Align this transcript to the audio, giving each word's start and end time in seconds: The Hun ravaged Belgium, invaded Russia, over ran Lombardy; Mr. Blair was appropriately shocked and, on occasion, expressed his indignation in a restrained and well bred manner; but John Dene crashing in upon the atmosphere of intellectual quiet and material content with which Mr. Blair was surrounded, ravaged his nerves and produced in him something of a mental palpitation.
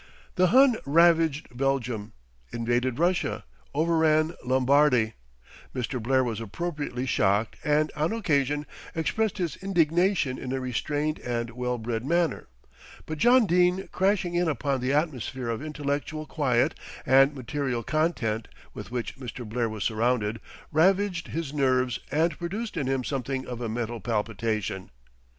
The 0.33 0.47
Hun 0.47 0.77
ravaged 0.83 1.55
Belgium, 1.55 2.13
invaded 2.51 2.97
Russia, 2.97 3.45
over 3.75 3.97
ran 3.99 4.33
Lombardy; 4.43 5.13
Mr. 5.75 6.01
Blair 6.01 6.23
was 6.23 6.41
appropriately 6.41 7.05
shocked 7.05 7.55
and, 7.63 7.91
on 7.95 8.11
occasion, 8.11 8.65
expressed 8.95 9.37
his 9.37 9.57
indignation 9.57 10.39
in 10.39 10.53
a 10.53 10.59
restrained 10.59 11.19
and 11.19 11.51
well 11.51 11.77
bred 11.77 12.03
manner; 12.03 12.47
but 13.05 13.19
John 13.19 13.45
Dene 13.45 13.89
crashing 13.91 14.33
in 14.33 14.47
upon 14.47 14.81
the 14.81 14.91
atmosphere 14.91 15.49
of 15.49 15.61
intellectual 15.63 16.25
quiet 16.25 16.73
and 17.05 17.35
material 17.35 17.83
content 17.83 18.47
with 18.73 18.89
which 18.89 19.17
Mr. 19.19 19.47
Blair 19.47 19.69
was 19.69 19.83
surrounded, 19.83 20.41
ravaged 20.71 21.27
his 21.27 21.53
nerves 21.53 21.99
and 22.09 22.39
produced 22.39 22.75
in 22.75 22.87
him 22.87 23.03
something 23.03 23.45
of 23.45 23.61
a 23.61 23.69
mental 23.69 23.99
palpitation. 23.99 24.89